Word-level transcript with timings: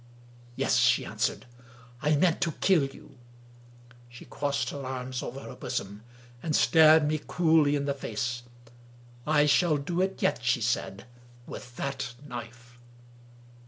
"Yes," 0.55 0.77
she 0.77 1.05
answered;" 1.05 1.45
I 2.01 2.15
meant 2.15 2.41
to 2.41 2.53
kill 2.53 2.85
you." 2.85 3.19
She 4.09 4.25
crossed 4.25 4.71
her 4.71 4.83
arms 4.83 5.21
over 5.21 5.41
her 5.41 5.55
bosom, 5.55 6.01
and 6.41 6.55
stared 6.55 7.07
me 7.07 7.21
coolly 7.27 7.75
in 7.75 7.85
the 7.85 7.93
face." 7.93 8.41
I 9.37 9.45
shall 9.45 9.77
do 9.77 10.01
it 10.01 10.19
yet," 10.19 10.39
she 10.43 10.59
said." 10.59 11.05
With 11.45 11.75
that 11.75 12.15
knife." 12.27 12.79